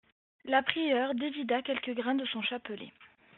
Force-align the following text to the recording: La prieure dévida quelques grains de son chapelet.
La 0.45 0.63
prieure 0.63 1.13
dévida 1.13 1.61
quelques 1.61 1.93
grains 1.93 2.15
de 2.15 2.25
son 2.25 2.41
chapelet. 2.41 2.91